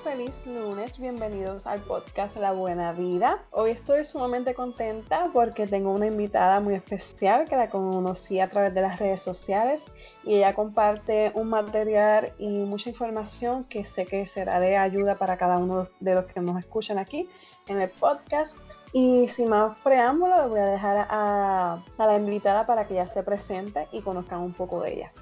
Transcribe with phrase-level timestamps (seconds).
[0.00, 3.42] feliz lunes, bienvenidos al podcast La Buena Vida.
[3.50, 8.74] Hoy estoy sumamente contenta porque tengo una invitada muy especial que la conocí a través
[8.74, 9.86] de las redes sociales
[10.24, 15.36] y ella comparte un material y mucha información que sé que será de ayuda para
[15.36, 17.28] cada uno de los que nos escuchan aquí
[17.68, 18.56] en el podcast.
[18.92, 23.22] Y sin más preámbulo, voy a dejar a, a la invitada para que ella se
[23.22, 25.12] presente y conozcan un poco de ella.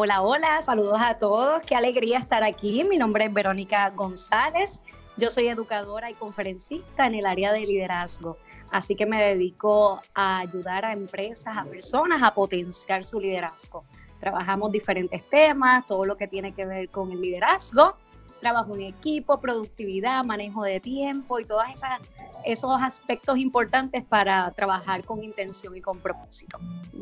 [0.00, 1.60] Hola, hola, saludos a todos.
[1.66, 2.84] Qué alegría estar aquí.
[2.84, 4.80] Mi nombre es Verónica González.
[5.16, 8.36] Yo soy educadora y conferencista en el área de liderazgo.
[8.70, 13.82] Así que me dedico a ayudar a empresas, a personas a potenciar su liderazgo.
[14.20, 17.96] Trabajamos diferentes temas, todo lo que tiene que ver con el liderazgo.
[18.38, 21.64] Trabajo en equipo, productividad, manejo de tiempo y todos
[22.50, 26.58] esos aspectos importantes para trabajar con intención y con propósito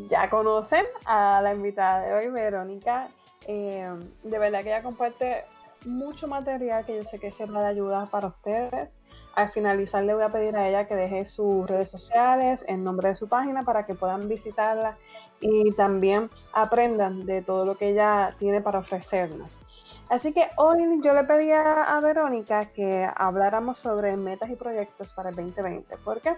[0.08, 3.08] ya conocen a la invitada de hoy, Verónica.
[3.46, 3.88] Eh,
[4.22, 5.44] de verdad que ella comparte
[5.84, 8.98] mucho material que yo sé que será de ayuda para ustedes.
[9.34, 13.10] Al finalizar le voy a pedir a ella que deje sus redes sociales, en nombre
[13.10, 14.96] de su página para que puedan visitarla
[15.40, 19.60] y también aprendan de todo lo que ella tiene para ofrecernos.
[20.08, 25.30] Así que hoy yo le pedí a, Verónica que habláramos sobre metas y proyectos para
[25.30, 25.96] el 2020.
[25.98, 26.36] ¿Por qué?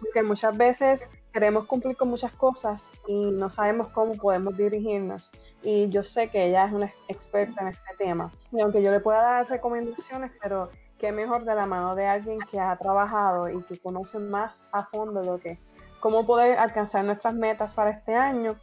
[0.00, 5.30] Porque muchas veces queremos cumplir con muchas cosas y no sabemos cómo podemos dirigirnos.
[5.62, 8.30] Y yo sé que ella es una experta en este tema.
[8.52, 12.38] Y aunque yo le pueda dar recomendaciones, pero qué mejor de la mano de alguien
[12.50, 15.58] que ha trabajado y que conoce más a fondo lo que
[16.00, 18.56] cómo poder alcanzar nuestras metas para este año.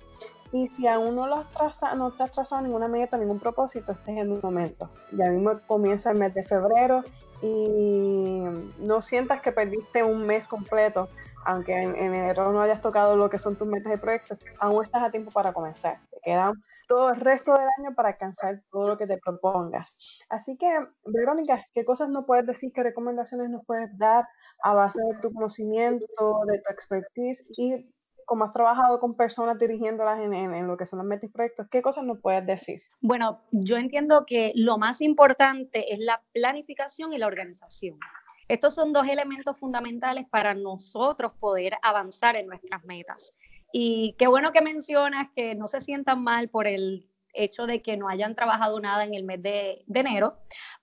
[0.51, 3.93] Y si aún no, lo has trazado, no te has trazado ninguna meta, ningún propósito,
[3.93, 4.89] este es el momento.
[5.11, 7.03] Ya mismo comienza el mes de febrero
[7.41, 8.43] y
[8.77, 11.09] no sientas que perdiste un mes completo,
[11.43, 14.85] aunque en, en enero no hayas tocado lo que son tus metas y proyectos, aún
[14.85, 15.97] estás a tiempo para comenzar.
[16.23, 16.53] Quedan
[16.87, 19.97] todo el resto del año para alcanzar todo lo que te propongas.
[20.29, 20.67] Así que,
[21.05, 22.71] Verónica, ¿qué cosas nos puedes decir?
[22.73, 24.27] ¿Qué recomendaciones nos puedes dar
[24.63, 27.89] a base de tu conocimiento, de tu expertise y
[28.25, 31.81] como has trabajado con personas dirigiéndolas en, en, lo que son los metas proyectos, ¿qué
[31.81, 32.81] cosas nos puedes decir?
[33.01, 37.99] Bueno, yo entiendo que lo más importante es la planificación y la organización.
[38.47, 43.33] Estos son dos elementos fundamentales para nosotros poder avanzar en nuestras metas.
[43.75, 47.97] Y qué bueno que mencionas que no se sientan mal por el hecho de que
[47.97, 50.37] no hayan trabajado nada en el mes de, enero,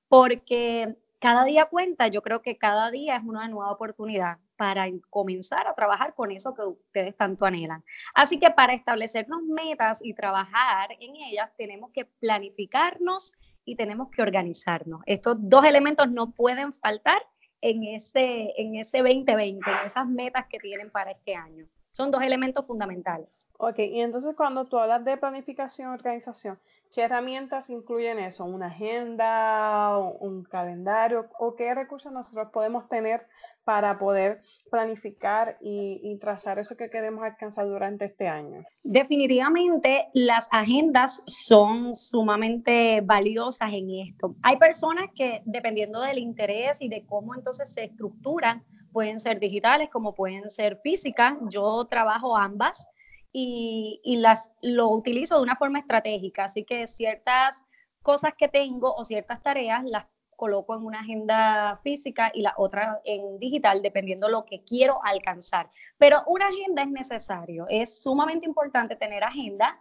[0.09, 5.69] porque cada día cuenta, yo creo que cada día es una nueva oportunidad para comenzar
[5.69, 7.85] a trabajar con eso que ustedes tanto anhelan.
[8.13, 13.35] Así que para establecernos metas y trabajar en ellas, tenemos que planificarnos
[13.65, 15.03] y tenemos que organizarnos.
[15.07, 17.23] Estos dos elementos no pueden faltar
[17.61, 21.69] en ese, en ese 2020, en esas metas que tienen para este año.
[21.93, 23.49] Son dos elementos fundamentales.
[23.59, 26.59] Ok, y entonces cuando tú hablas de planificación y organización,
[26.93, 28.45] ¿qué herramientas incluyen eso?
[28.45, 33.27] ¿Una agenda, un calendario o qué recursos nosotros podemos tener
[33.65, 38.65] para poder planificar y, y trazar eso que queremos alcanzar durante este año?
[38.83, 44.37] Definitivamente las agendas son sumamente valiosas en esto.
[44.43, 49.89] Hay personas que dependiendo del interés y de cómo entonces se estructuran, pueden ser digitales
[49.91, 51.35] como pueden ser físicas.
[51.49, 52.87] Yo trabajo ambas
[53.33, 57.63] y, las, lo utilizo de una forma estratégica, así que ciertas
[58.03, 60.07] cosas que tengo o ciertas tareas las
[60.41, 65.69] coloco en una agenda física y la otra en digital, dependiendo lo que quiero alcanzar.
[65.99, 69.79] Pero una agenda es necesario, es sumamente importante tener agenda.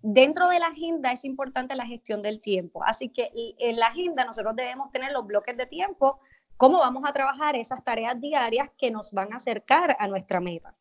[0.00, 4.24] Dentro de la agenda es importante la gestión del tiempo, así que en la agenda
[4.24, 6.20] nosotros debemos tener los bloques de tiempo
[6.56, 10.74] cómo vamos a trabajar esas tareas diarias que nos van a acercar a nuestra meta.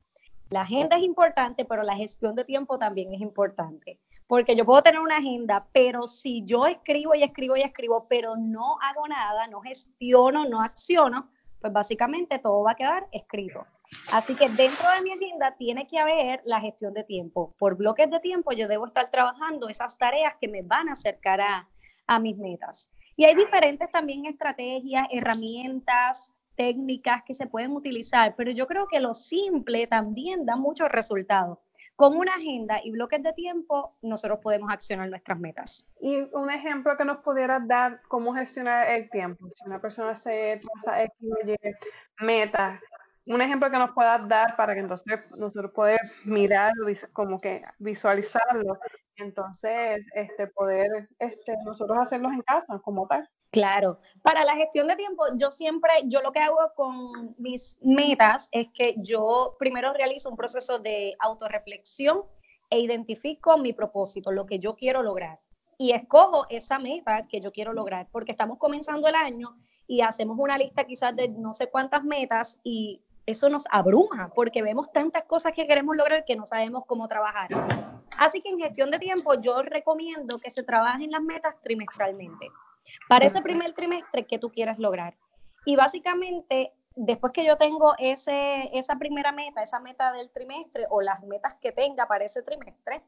[0.49, 4.81] La agenda es importante, pero la gestión de tiempo también es importante, porque yo puedo
[4.81, 9.47] tener una agenda, pero si yo escribo y escribo y escribo, pero no hago nada,
[9.47, 13.65] no gestiono, no acciono, pues básicamente todo va a quedar escrito.
[14.11, 17.55] Así que dentro de mi agenda tiene que haber la gestión de tiempo.
[17.57, 21.41] Por bloques de tiempo yo debo estar trabajando esas tareas que me van a acercar
[21.41, 21.67] a,
[22.07, 22.91] a mis metas.
[23.15, 28.99] Y hay diferentes también estrategias, herramientas, técnicas que se pueden utilizar, pero yo creo que
[28.99, 31.59] lo simple también da muchos resultados.
[31.95, 35.87] Con una agenda y bloques de tiempo, nosotros podemos accionar nuestras metas.
[36.01, 39.49] Y un ejemplo que nos pudieras dar cómo gestionar el tiempo.
[39.49, 41.29] Si una persona se traza X
[42.19, 42.81] metas,
[43.27, 48.79] un ejemplo que nos puedas dar para que entonces nosotros poder mirarlo, como que visualizarlo
[49.17, 53.27] entonces este, poder este, nosotros hacerlos en casa como tal.
[53.51, 58.49] Claro, para la gestión de tiempo, yo siempre, yo lo que hago con mis metas
[58.51, 62.23] es que yo primero realizo un proceso de autorreflexión
[62.69, 65.39] e identifico mi propósito, lo que yo quiero lograr.
[65.77, 69.57] y escojo esa meta que yo quiero lograr, porque estamos comenzando el año
[69.87, 74.61] y hacemos una lista quizás de no sé cuántas metas y eso nos abruma porque
[74.61, 77.49] vemos tantas cosas que queremos lograr que no sabemos cómo trabajar.
[78.17, 82.49] Así que en gestión de tiempo yo recomiendo que se trabajen las metas trimestralmente.
[83.09, 85.15] Para ese primer trimestre que tú quieras lograr.
[85.65, 91.01] Y básicamente, después que yo tengo ese, esa primera meta, esa meta del trimestre o
[91.01, 93.01] las metas que tenga para ese trimestre,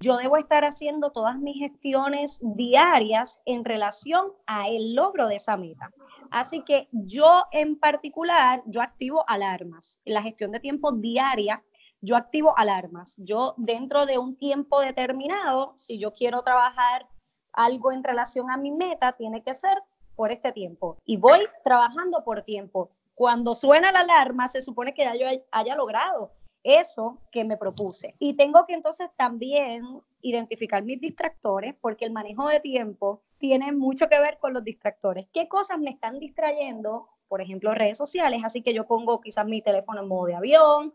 [0.00, 5.58] yo debo estar haciendo todas mis gestiones diarias en relación a el logro de esa
[5.58, 5.90] meta.
[6.30, 10.00] Así que yo en particular, yo activo alarmas.
[10.06, 11.62] En la gestión de tiempo diaria,
[12.00, 13.16] yo activo alarmas.
[13.18, 17.06] Yo dentro de un tiempo determinado, si yo quiero trabajar
[17.52, 19.82] algo en relación a mi meta, tiene que ser
[20.16, 20.96] por este tiempo.
[21.04, 22.90] Y voy trabajando por tiempo.
[23.14, 28.14] Cuando suena la alarma, se supone que ya yo haya logrado eso que me propuse.
[28.18, 34.08] Y tengo que entonces también identificar mis distractores, porque el manejo de tiempo tiene mucho
[34.08, 35.26] que ver con los distractores.
[35.32, 37.08] ¿Qué cosas me están distrayendo?
[37.28, 40.92] Por ejemplo, redes sociales, así que yo pongo quizás mi teléfono en modo de avión,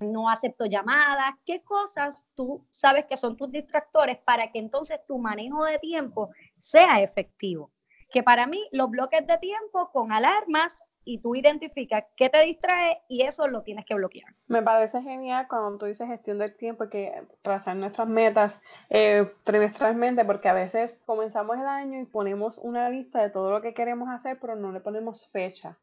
[0.00, 5.18] no acepto llamadas, qué cosas tú sabes que son tus distractores para que entonces tu
[5.18, 7.70] manejo de tiempo sea efectivo.
[8.10, 13.00] Que para mí los bloques de tiempo con alarmas y tú identificas qué te distrae
[13.08, 14.34] y eso lo tienes que bloquear.
[14.46, 18.60] Me parece genial cuando tú dices gestión del tiempo, que trazar nuestras metas
[18.90, 23.62] eh, trimestralmente, porque a veces comenzamos el año y ponemos una lista de todo lo
[23.62, 25.78] que queremos hacer, pero no le ponemos fecha.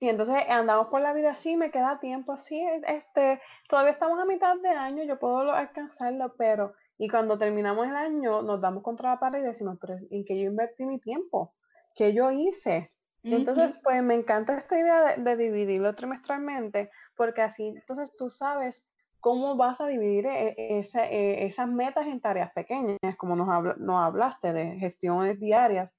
[0.00, 4.24] Y entonces andamos por la vida así, me queda tiempo así, este, todavía estamos a
[4.24, 9.10] mitad de año, yo puedo alcanzarlo, pero, y cuando terminamos el año nos damos contra
[9.10, 11.52] la pared y decimos, pero ¿en qué yo invertí mi tiempo?
[11.94, 12.95] ¿Qué yo hice?
[13.34, 18.86] Entonces, pues me encanta esta idea de, dividirlo trimestralmente, porque así entonces tú sabes
[19.20, 24.76] cómo vas a dividir e, e, esas metas en tareas pequeñas, como nos, hablaste de
[24.76, 25.94] gestiones diarias.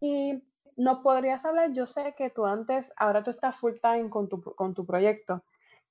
[0.00, 0.42] Y
[0.76, 4.42] nos podrías hablar, yo sé que tú antes, ahora tú estás full time con tu,
[4.42, 5.42] con tu proyecto.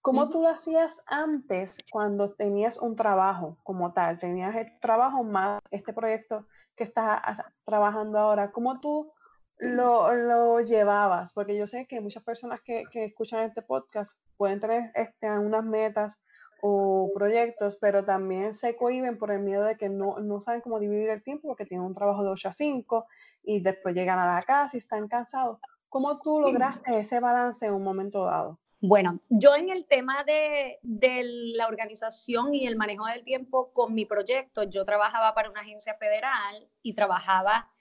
[0.01, 4.19] ¿Cómo tú lo hacías antes cuando tenías un trabajo como tal?
[4.19, 6.45] Tenías el trabajo más este proyecto
[6.75, 8.51] que estás trabajando ahora.
[8.51, 9.11] ¿Cómo tú
[9.59, 11.33] lo, lo, llevabas?
[11.33, 15.63] Porque yo sé que muchas personas que, que escuchan este podcast pueden tener este, unas
[15.63, 16.21] metas
[16.61, 20.79] o proyectos, pero también se cohiben por el miedo de que no, no, saben cómo
[20.79, 23.05] dividir el tiempo porque tienen un trabajo de 8 a 5
[23.43, 25.59] y después llegan a la casa y están cansados.
[25.89, 28.59] ¿Cómo tú lograste ese balance en un momento dado?
[28.79, 31.23] Bueno, yo en el tema de, de,
[31.55, 35.95] la organización y el manejo del tiempo con mi proyecto, yo trabajaba para una agencia
[35.95, 37.71] federal y trabajaba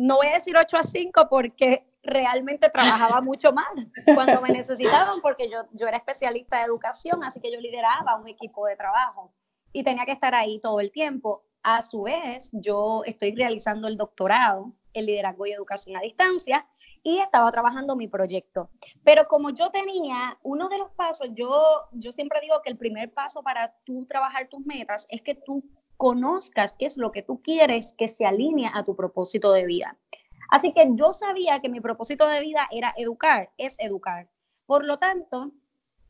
[0.00, 3.68] no voy a decir 8 a 5 porque realmente trabajaba mucho más
[4.14, 8.26] cuando me necesitaban, porque yo, yo era especialista de educación, así que yo lideraba un
[8.26, 9.32] equipo de trabajo
[9.72, 11.44] y tenía que estar ahí todo el tiempo.
[11.62, 16.66] A su vez, yo estoy realizando el doctorado en liderazgo y educación a distancia
[17.02, 18.70] y estaba trabajando mi proyecto.
[19.04, 21.62] Pero como yo tenía uno de los pasos, yo,
[21.92, 25.62] yo siempre digo que el primer paso para tú trabajar tus metas es que tú
[26.00, 29.98] conozcas qué es lo que tú quieres que se alinea a tu propósito de vida.
[30.50, 34.30] Así que yo sabía que mi propósito de vida era educar, es educar.
[34.64, 35.52] Por lo tanto,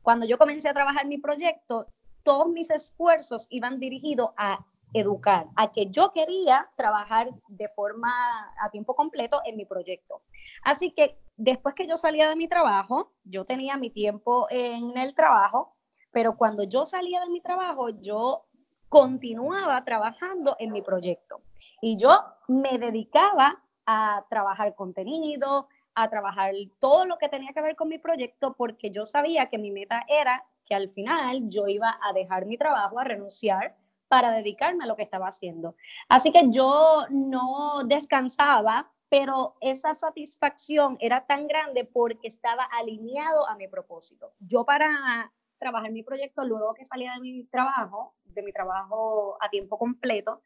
[0.01, 1.89] cuando yo comencé a trabajar mi proyecto,
[2.23, 8.13] todos mis esfuerzos iban dirigidos a educar, a que yo quería trabajar de forma
[8.61, 10.23] a tiempo completo en mi proyecto.
[10.63, 15.17] Así que después que yo salía de mi trabajo, yo tenía mi tiempo en el
[15.17, 15.75] trabajo,
[16.13, 18.47] pero cuando yo salía de mi trabajo, yo
[18.91, 21.41] continuaba trabajando en mi proyecto.
[21.81, 22.11] Y yo
[22.49, 27.99] me dedicaba a trabajar contenido, a trabajar todo lo que tenía que ver con mi
[27.99, 32.47] proyecto, porque yo sabía que mi meta era que al final yo iba a dejar
[32.47, 33.77] mi trabajo, a renunciar
[34.09, 35.77] para dedicarme a lo que estaba haciendo.
[36.09, 43.55] Así que yo no descansaba, pero esa satisfacción era tan grande porque estaba alineado a
[43.55, 44.33] mi propósito.
[44.41, 49.49] Yo para trabajar mi proyecto luego que salía de mi trabajo, de mi trabajo a
[49.51, 50.43] tiempo completo,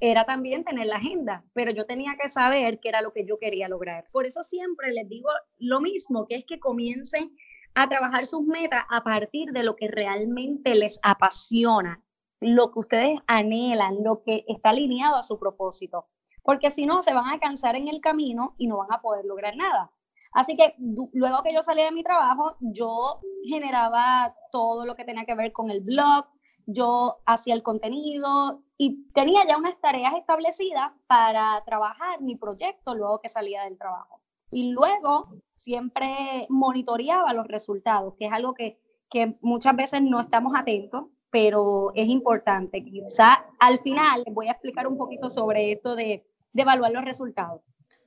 [0.00, 3.38] era también tener la agenda, pero yo tenía que saber qué era lo que yo
[3.38, 4.06] quería lograr.
[4.10, 7.34] Por eso siempre les digo lo mismo, que es que comiencen
[7.74, 12.02] a trabajar sus metas a partir de lo que realmente les apasiona,
[12.40, 16.08] lo que ustedes anhelan, lo que está alineado a su propósito,
[16.42, 19.24] porque si no, se van a cansar en el camino y no van a poder
[19.24, 19.90] lograr nada.
[20.36, 20.74] Así que
[21.14, 25.50] luego que yo salí de mi trabajo, yo generaba todo lo que tenía que ver
[25.50, 26.26] con el blog,
[26.66, 33.18] yo hacía el contenido y tenía ya unas tareas establecidas para trabajar mi proyecto luego
[33.22, 34.20] que salía del trabajo.
[34.50, 38.78] Y luego siempre monitoreaba los resultados, que es algo que,
[39.08, 42.84] que muchas veces no estamos atentos, pero es importante.
[42.84, 47.06] Quizá al final les voy a explicar un poquito sobre esto de, de evaluar los
[47.06, 47.62] resultados.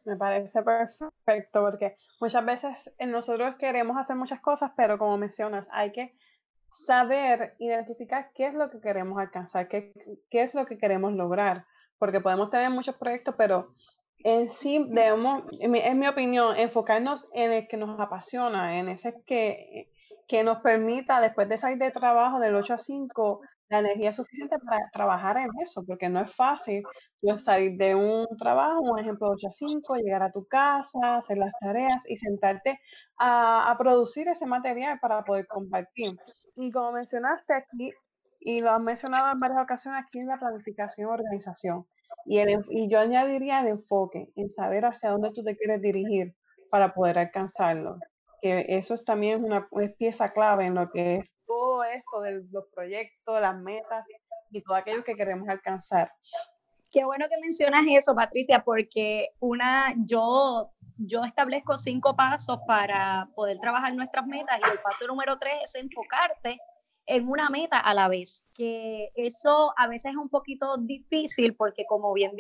[0.06, 5.92] Me parece perfecto porque muchas veces nosotros queremos hacer muchas cosas, pero como mencionas, hay
[5.92, 6.16] que
[6.70, 9.94] saber identificar qué es lo que queremos alcanzar, qué,
[10.30, 11.66] qué es lo que queremos lograr,
[11.98, 13.74] porque podemos tener muchos proyectos, pero
[14.24, 18.90] en sí debemos, en mi, en mi opinión, enfocarnos en el que nos apasiona, en
[18.90, 19.92] ese que,
[20.28, 24.58] que nos permita, después de salir de trabajo del 8 a 5, la energía suficiente
[24.60, 26.84] para trabajar en eso, porque no es fácil
[27.38, 31.54] salir de un trabajo, un ejemplo 8 a 5, llegar a tu casa, hacer las
[31.60, 32.80] tareas y sentarte
[33.18, 36.18] a, a producir ese material para poder compartir.
[36.56, 37.94] Y como mencionaste aquí,
[38.40, 41.86] y lo has mencionado en varias ocasiones, aquí en la planificación y organización.
[42.26, 46.34] Y, el, y yo añadiría el enfoque, en saber hacia dónde tú te quieres dirigir
[46.72, 47.98] para poder alcanzarlo.
[48.42, 52.44] Que eso es también una, una pieza clave en lo que es todo esto de
[52.52, 54.06] los proyectos, las metas
[54.52, 56.12] y todo aquello que queremos alcanzar.
[56.92, 63.60] Qué bueno que mencionas eso, Patricia, porque una, yo, yo establezco cinco pasos para poder
[63.60, 66.60] trabajar nuestras metas y el paso número tres es enfocarte
[67.08, 71.86] en una meta a la vez, que eso a veces es un poquito difícil porque
[71.88, 72.34] como bien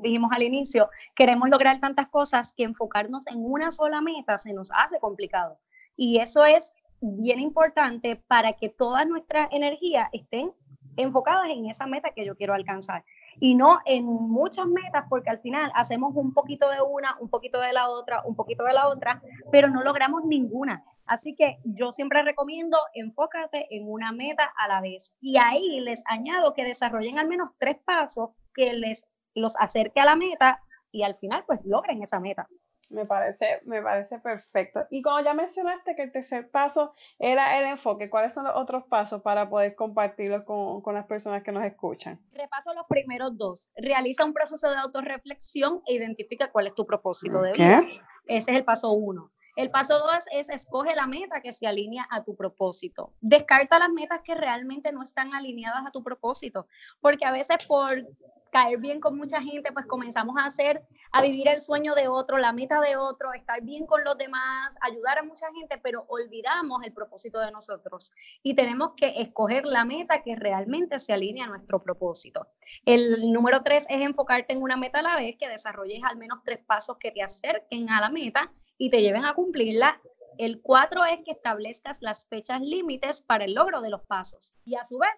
[0.00, 4.70] dijimos al inicio, queremos lograr tantas cosas que enfocarnos en una sola meta se nos
[4.72, 5.58] hace complicado.
[5.96, 10.52] Y eso es bien importante para que toda nuestra energía estén
[10.96, 13.04] enfocadas en esa meta que yo quiero alcanzar
[13.38, 17.60] y no en muchas metas porque al final hacemos un poquito de una, un poquito
[17.60, 20.84] de la otra, un poquito de la otra, pero no logramos ninguna.
[21.06, 26.02] Así que yo siempre recomiendo enfócate en una meta a la vez y ahí les
[26.06, 30.60] añado que desarrollen al menos tres pasos que les los acerque a la meta
[30.92, 32.48] y al final pues logren esa meta.
[32.90, 34.86] Me parece, me parece perfecto.
[34.90, 38.84] Y como ya mencionaste que el tercer paso era el enfoque, ¿cuáles son los otros
[38.84, 42.20] pasos para poder compartirlos con, con las personas que nos escuchan?
[42.32, 43.70] Repaso los primeros dos.
[43.76, 47.82] Realiza un proceso de autorreflexión e identifica cuál es tu propósito de vida.
[48.26, 49.30] Ese es el paso uno.
[49.60, 53.12] El paso dos es escoge la meta que se alinea a tu propósito.
[53.20, 56.66] Descarta las metas que realmente no están alineadas a tu propósito,
[57.02, 58.06] porque a veces por
[58.50, 62.38] caer bien con mucha gente, pues comenzamos a hacer, a vivir el sueño de otro,
[62.38, 66.82] la meta de otro, estar bien con los demás, ayudar a mucha gente, pero olvidamos
[66.82, 68.12] el propósito de nosotros
[68.42, 72.46] y tenemos que escoger la meta que realmente se alinea a nuestro propósito.
[72.86, 76.38] El número tres es enfocarte en una meta a la vez, que desarrolles al menos
[76.46, 78.50] tres pasos que te acerquen a la meta
[78.80, 80.00] y te lleven a cumplirla.
[80.38, 84.74] El cuatro es que establezcas las fechas límites para el logro de los pasos y
[84.74, 85.10] a su vez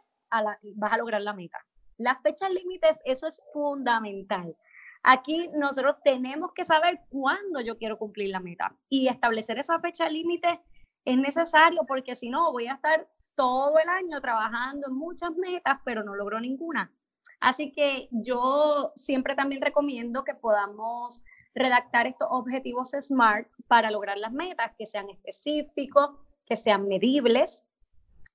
[0.74, 1.58] vas a lograr la meta.
[1.96, 4.56] Las fechas límites, eso es fundamental.
[5.04, 10.08] Aquí nosotros tenemos que saber cuándo yo quiero cumplir la meta y establecer esa fecha
[10.08, 10.60] límite
[11.04, 15.78] es necesario porque si no voy a estar todo el año trabajando en muchas metas,
[15.84, 16.92] pero no logro ninguna.
[17.38, 21.22] Así que yo siempre también recomiendo que podamos
[21.54, 26.10] redactar estos objetivos SMART para lograr las metas, que sean específicos,
[26.46, 27.64] que sean medibles,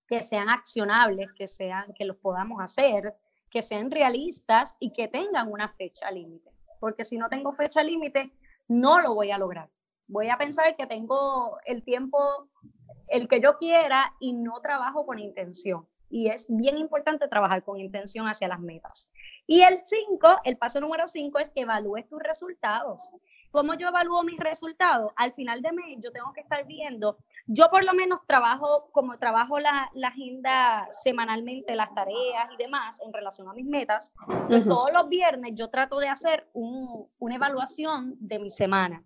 [0.07, 3.15] que sean accionables, que sean que los podamos hacer,
[3.49, 6.51] que sean realistas y que tengan una fecha límite.
[6.79, 8.31] Porque si no tengo fecha límite,
[8.67, 9.69] no lo voy a lograr.
[10.07, 12.49] Voy a pensar que tengo el tiempo,
[13.07, 15.87] el que yo quiera y no trabajo con intención.
[16.09, 19.11] Y es bien importante trabajar con intención hacia las metas.
[19.45, 23.11] Y el 5, el paso número 5 es que evalúes tus resultados.
[23.51, 25.11] ¿Cómo yo evalúo mis resultados?
[25.15, 29.17] Al final de mes yo tengo que estar viendo, yo por lo menos trabajo, como
[29.17, 34.13] trabajo la, la agenda semanalmente, las tareas y demás en relación a mis metas,
[34.47, 39.03] pues todos los viernes yo trato de hacer un, una evaluación de mi semana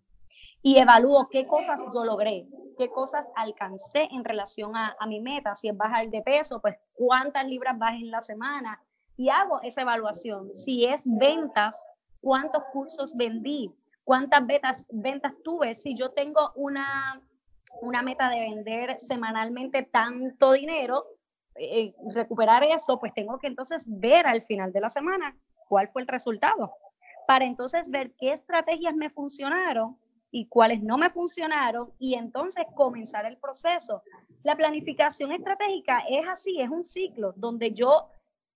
[0.63, 2.47] y evalúo qué cosas yo logré,
[2.81, 7.45] qué cosas alcancé en relación a, mi meta, si es bajar de peso, pues cuántas
[7.45, 8.81] libras bajé en la semana
[9.15, 10.51] y hago esa evaluación.
[10.51, 11.85] Si es ventas,
[12.21, 13.71] cuántos cursos vendí,
[14.03, 15.75] cuántas ventas, ventas tuve.
[15.75, 17.21] Si yo tengo una,
[17.83, 21.05] una meta de vender semanalmente tanto dinero,
[21.57, 25.37] eh, recuperar eso, pues tengo que entonces ver al final de la semana
[25.69, 26.73] cuál fue el resultado,
[27.27, 29.99] para entonces ver qué estrategias me funcionaron
[30.31, 34.01] y cuáles no me funcionaron y entonces comenzar el proceso.
[34.43, 38.07] La planificación estratégica es así, es un ciclo donde yo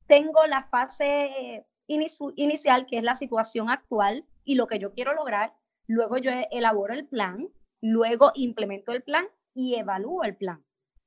[0.08, 5.54] tengo la fase inicial, que es la situación actual, y lo que yo quiero lograr,
[5.88, 7.50] luego yo elaboro el plan,
[7.82, 10.64] luego implemento el plan y evalúo el plan.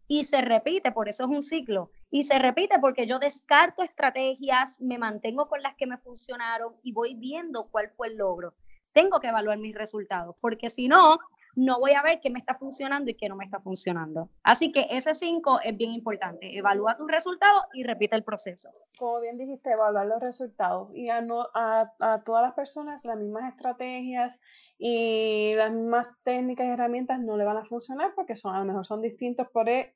[0.06, 1.90] Y se repite, por eso es un ciclo.
[2.10, 6.92] Y se repite porque yo descarto estrategias, me mantengo con las que me funcionaron y
[6.92, 8.54] voy viendo cuál fue el logro.
[8.98, 11.18] Tengo que evaluar mis resultados, porque si no,
[11.54, 14.28] no voy a ver qué me está funcionando y qué no me está funcionando.
[14.42, 16.58] Así que ese 5 es bien importante.
[16.58, 18.70] Evalúa tus resultados y repite el proceso.
[18.98, 21.24] Como bien dijiste, evaluar los resultados y a,
[21.54, 24.36] a, todas las personas las mismas estrategias
[24.78, 28.64] y las mismas técnicas y herramientas no le van a funcionar porque son, a lo
[28.64, 29.46] mejor son distintos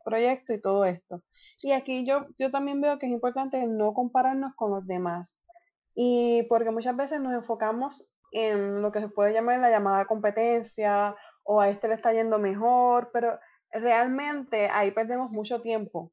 [0.05, 1.25] proyectos y todo esto.
[1.61, 5.37] Y aquí yo, yo también veo que es importante no compararnos con los demás.
[5.93, 11.15] Y porque muchas veces nos enfocamos en lo que se puede llamar la llamada competencia
[11.45, 13.39] o a este le está yendo mejor, pero
[13.71, 16.11] realmente ahí perdemos mucho tiempo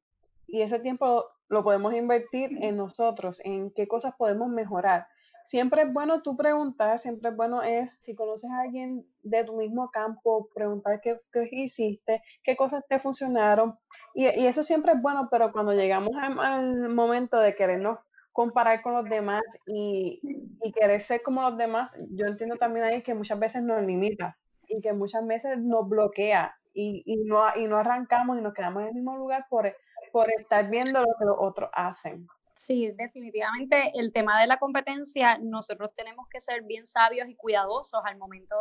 [0.47, 5.07] y ese tiempo lo podemos invertir en nosotros, en qué cosas podemos mejorar.
[5.45, 9.57] Siempre es bueno tú preguntar, siempre es bueno es, si conoces a alguien de tu
[9.57, 13.79] mismo campo, preguntar qué, qué hiciste, qué cosas te funcionaron.
[14.13, 17.97] Y, y, eso siempre es bueno, pero cuando llegamos al momento de querernos
[18.39, 20.21] comparar con los demás y,
[20.63, 24.37] y, querer ser como los demás, yo entiendo también ahí que muchas veces nos limita
[24.65, 28.83] y que muchas veces nos bloquea y, y, no, y no arrancamos y nos quedamos
[28.83, 29.75] en el mismo lugar por,
[30.13, 32.27] por estar viendo lo que los otros hacen.
[32.55, 37.99] Sí, definitivamente el tema de la competencia, nosotros tenemos que ser bien sabios y cuidadosos
[38.05, 38.55] al momento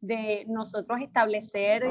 [0.00, 1.84] de nosotros establecer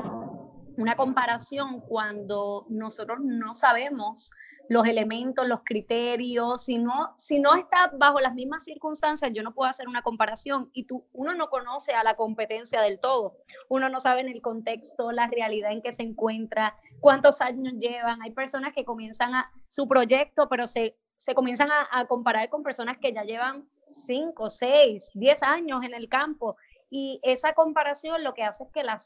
[0.75, 4.29] una comparación cuando nosotros no sabemos
[4.69, 9.53] los elementos, los criterios, si no, si no está bajo las mismas circunstancias, yo no
[9.53, 13.35] puedo hacer una comparación y tú, uno no conoce a la competencia del todo,
[13.67, 18.21] uno no sabe en el contexto, la realidad en que se encuentra, cuántos años llevan,
[18.21, 22.97] hay personas que comienzan a su proyecto, pero se, se comienzan a, comparar con personas
[22.99, 26.57] que ya llevan 5, 6, 10 años en el campo.
[26.91, 28.99] Y esa comparación lo que hace es que la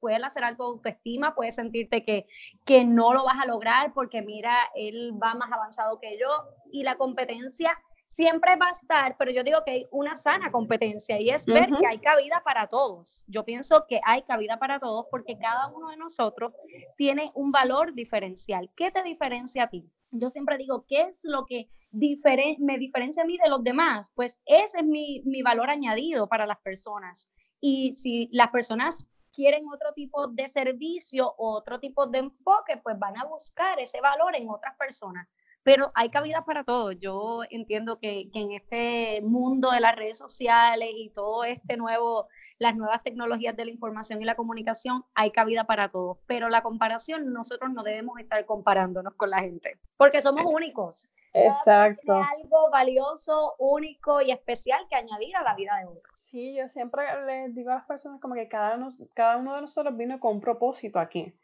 [0.00, 2.26] puede lacerar tu autoestima, puedes sentirte que,
[2.64, 6.28] que no lo vas a lograr porque mira, él va más avanzado que yo
[6.72, 7.78] y la competencia
[8.10, 11.70] siempre va a estar, pero yo digo que hay una sana competencia y es ver
[11.78, 13.24] que hay cabida para todos.
[13.28, 16.52] Yo pienso que hay cabida para todos porque cada uno de nosotros
[16.96, 18.68] tiene un valor diferencial.
[18.74, 19.88] ¿Qué te diferencia a ti?
[20.10, 24.10] Yo siempre digo, ¿qué es lo que me diferencia a mí de los demás?
[24.16, 27.30] Pues ese es mi, mi valor añadido para las personas.
[27.60, 32.98] Y si las personas quieren otro tipo de servicio o otro tipo de enfoque, pues
[32.98, 35.26] van a buscar ese valor en otras personas.
[35.62, 36.92] Pero hay cabida para todo.
[36.92, 42.28] Yo entiendo que, que, en este mundo de las redes sociales y todo este nuevo,
[42.58, 46.18] las nuevas tecnologías de la información y la comunicación, hay cabida para todos.
[46.26, 51.06] Pero la comparación, nosotros no debemos estar comparándonos con la gente, porque somos únicos.
[51.32, 52.12] Exacto.
[52.12, 56.19] algo valioso, único y especial que añadir a la vida de otros.
[56.30, 59.62] Sí, yo siempre les digo a las personas como que cada uno, cada uno de
[59.62, 61.34] nosotros vino con un propósito aquí.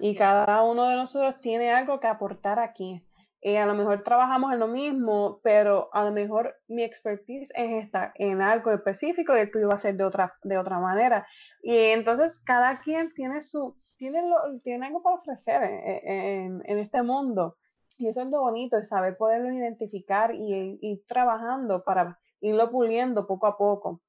[0.00, 3.02] y cada uno de nosotros tiene algo que aportar aquí.
[3.40, 7.84] Y a lo mejor trabajamos en lo mismo, pero a lo mejor mi expertise es
[7.84, 11.26] esta, en algo específico y el tuyo va a ser de otra, de otra manera.
[11.62, 17.02] Y entonces cada quien tiene su, tiene, lo, tiene algo para ofrecer en, en, este
[17.02, 17.56] mundo.
[17.96, 23.26] Y eso es lo bonito, es saber poderlo identificar y ir trabajando para irlo puliendo
[23.26, 24.00] poco a poco.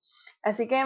[0.43, 0.83] Así que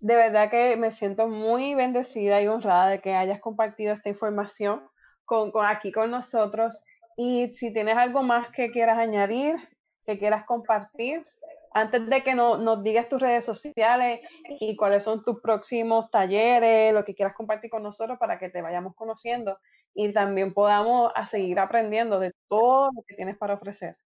[0.00, 4.82] de verdad que me siento muy bendecida y honrada de que hayas compartido esta información
[5.24, 6.82] con, aquí con nosotros.
[7.16, 9.56] Y si tienes algo más que quieras añadir,
[10.04, 11.26] que quieras compartir,
[11.72, 14.20] antes de que nos digas tus redes sociales
[14.60, 18.62] y cuáles son tus próximos talleres, lo que quieras compartir con nosotros para que te
[18.62, 19.58] vayamos conociendo
[19.94, 23.96] y también podamos seguir aprendiendo de todo lo que tienes para ofrecer.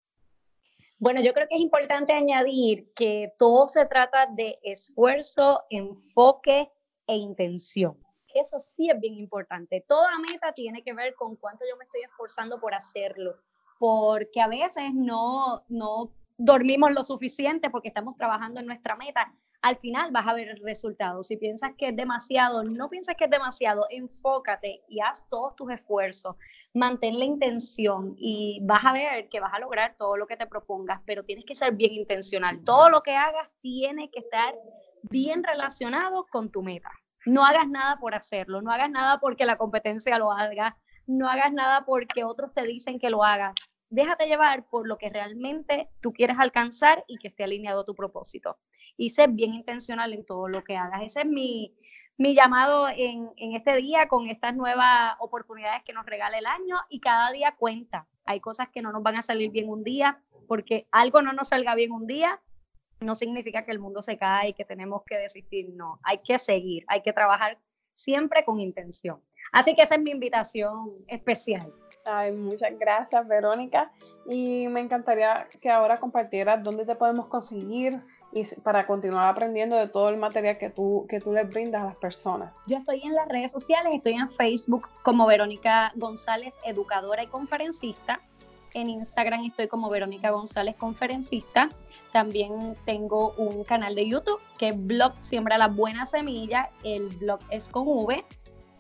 [1.01, 6.71] Bueno, yo creo que es importante añadir que todo se trata de esfuerzo, enfoque
[7.07, 7.99] e intención.
[8.35, 9.83] Eso sí es bien importante.
[9.89, 13.39] Toda meta tiene que ver con cuánto yo me estoy esforzando por hacerlo,
[13.79, 19.77] porque a veces no, no dormimos lo suficiente porque estamos trabajando en nuestra meta al
[19.77, 21.23] final vas a ver el resultado.
[21.23, 25.70] Si piensas que es demasiado, no piensas que es demasiado, enfócate y haz todos tus
[25.70, 26.37] esfuerzos,
[26.73, 30.46] mantén la intención y vas a ver que vas a lograr todo lo que te
[30.46, 32.62] propongas, pero tienes que ser bien intencional.
[32.64, 34.55] Todo lo que hagas tiene que estar
[35.03, 36.90] bien relacionado con tu meta.
[37.27, 41.53] No hagas nada por hacerlo, no hagas nada porque la competencia lo haga, no hagas
[41.53, 43.55] nada porque otros te dicen que lo hagas
[43.90, 47.94] déjate llevar por lo que realmente tú quieres alcanzar y que esté alineado a tu
[47.94, 48.59] propósito.
[48.96, 51.03] Y sé bien intencional en todo lo que hagas.
[51.03, 51.74] Ese es mi,
[52.16, 56.76] mi llamado en, en, este día con estas nuevas oportunidades que nos regala el año
[56.88, 58.07] y cada día cuenta.
[58.24, 61.48] Hay cosas que no nos van a salir bien un día, porque algo no nos
[61.48, 62.40] salga bien un día,
[63.00, 65.70] no significa que el mundo se cae y que tenemos que desistir.
[65.74, 67.59] No, hay que seguir, hay que trabajar
[67.92, 69.22] siempre con intención.
[69.53, 71.72] Así que esa es mi invitación especial.
[72.37, 73.90] Muchas gracias, Verónica.
[74.29, 78.01] Y me encantaría que ahora compartieras dónde te podemos conseguir
[78.33, 81.87] y para continuar aprendiendo de todo el material que tú, que tú les brindas a
[81.87, 82.53] las personas?
[82.66, 88.20] Yo estoy en las redes sociales, estoy en Facebook como Verónica González, educadora y conferencista.
[88.73, 91.70] En Instagram estoy como Verónica González, conferencista.
[92.12, 96.70] También tengo un canal de YouTube que es Blog Siembra la Buena Semilla.
[96.85, 98.25] El blog es con V.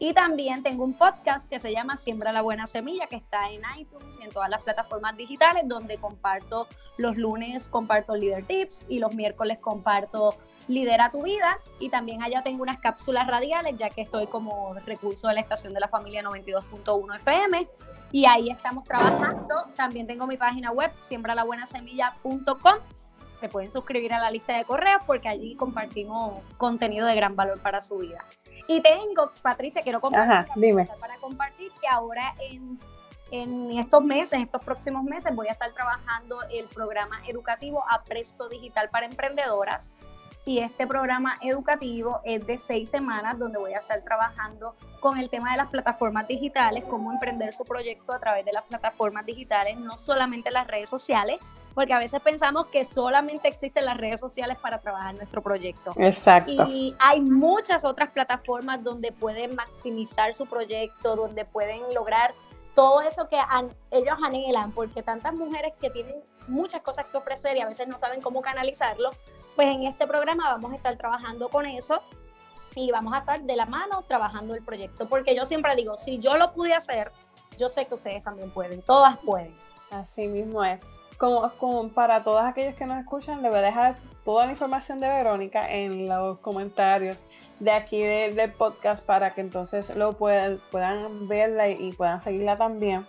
[0.02, 3.60] Y también tengo un podcast que se llama Siembra la Buena Semilla, que está en
[3.78, 8.98] iTunes y en todas las plataformas digitales, donde comparto los lunes, comparto Leader Tips y
[8.98, 10.34] los miércoles comparto
[10.68, 11.58] Lidera tu vida.
[11.80, 15.74] Y también allá tengo unas cápsulas radiales, ya que estoy como recurso de la estación
[15.74, 17.68] de la familia 92.1 FM.
[18.10, 19.54] Y ahí estamos trabajando.
[19.76, 22.74] También tengo mi página web, siembralabuenasemilla.com.
[23.38, 27.60] Se pueden suscribir a la lista de correos porque allí compartimos contenido de gran valor
[27.60, 28.24] para su vida.
[28.70, 30.46] Y tengo, Patricia, quiero compartir,
[31.00, 32.78] para compartir que ahora en,
[33.32, 38.88] en estos meses, estos próximos meses, voy a estar trabajando el programa educativo Apresto Digital
[38.88, 39.90] para Emprendedoras.
[40.44, 45.28] Y este programa educativo es de seis semanas donde voy a estar trabajando con el
[45.30, 49.80] tema de las plataformas digitales, cómo emprender su proyecto a través de las plataformas digitales,
[49.80, 51.40] no solamente las redes sociales,
[51.80, 55.94] porque a veces pensamos que solamente existen las redes sociales para trabajar nuestro proyecto.
[55.96, 56.66] Exacto.
[56.68, 62.34] Y hay muchas otras plataformas donde pueden maximizar su proyecto, donde pueden lograr
[62.74, 63.38] todo eso que
[63.92, 66.16] ellos anhelan, porque tantas mujeres que tienen
[66.48, 69.08] muchas cosas que ofrecer y a veces no saben cómo canalizarlo,
[69.56, 72.02] pues en este programa vamos a estar trabajando con eso
[72.74, 76.18] y vamos a estar de la mano trabajando el proyecto, porque yo siempre digo, si
[76.18, 77.10] yo lo pude hacer,
[77.56, 79.56] yo sé que ustedes también pueden, todas pueden.
[79.90, 80.78] Así mismo es
[81.20, 85.08] como, para todos aquellos que nos escuchan, le voy a dejar toda la información de
[85.08, 87.22] Verónica en los comentarios
[87.58, 93.06] de aquí del podcast para que entonces lo puedan, puedan verla y, puedan seguirla también.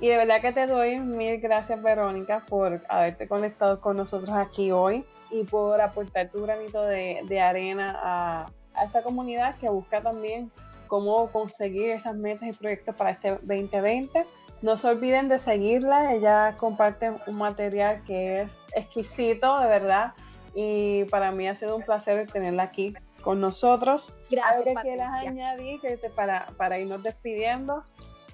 [0.00, 4.70] Y de verdad que te doy mil gracias Verónica por haberte conectado con nosotros aquí
[4.70, 10.52] hoy y por aportar tu granito de, arena a, a esta comunidad que busca también
[10.88, 14.26] cómo conseguir esas metas y proyectos para este 2020
[14.62, 20.12] no se olviden de seguirla, ella comparte un material que es exquisito, de verdad,
[20.54, 24.16] y para mí ha sido un placer tenerla aquí con nosotros.
[24.30, 24.56] Gracias.
[24.56, 25.80] ¿Algo que quieras añadir
[26.14, 27.84] para, para irnos despidiendo?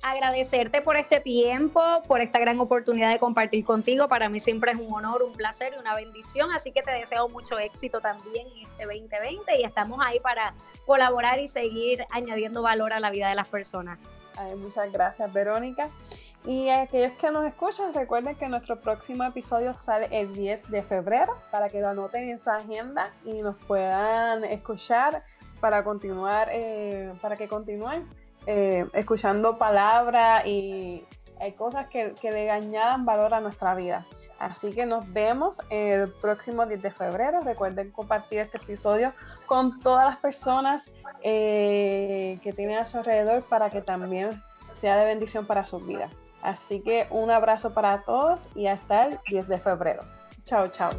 [0.03, 4.09] agradecerte por este tiempo, por esta gran oportunidad de compartir contigo.
[4.09, 6.51] Para mí siempre es un honor, un placer y una bendición.
[6.51, 10.55] Así que te deseo mucho éxito también en este 2020 y estamos ahí para
[10.87, 13.99] colaborar y seguir añadiendo valor a la vida de las personas
[14.57, 15.91] muchas gracias, Verónica.
[16.45, 21.37] Y aquellos que nos escuchan, recuerden que nuestro próximo episodio sale el 10 de febrero
[21.53, 25.23] para que lo anoten en su agenda y nos puedan escuchar
[25.61, 28.09] para continuar, eh, para que continúen
[28.47, 31.05] eh, escuchando palabras y
[31.43, 34.07] hay cosas que, que, le añadan valor a nuestra vida.
[34.39, 37.41] Así que nos vemos el próximo 10 de febrero.
[37.41, 39.13] Recuerden compartir este episodio
[39.47, 40.89] con todas las personas
[41.23, 44.41] eh, que tienen a su alrededor para que también
[44.73, 46.13] sea de bendición para sus vidas.
[46.43, 50.03] Así que un abrazo para todos y hasta el 10 de febrero.
[50.45, 50.91] Chao, chao.